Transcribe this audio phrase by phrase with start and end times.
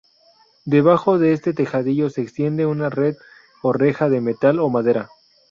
[0.65, 3.17] Debajo de este tejadillo se extiende una red
[3.61, 5.11] o reja de metal o madera.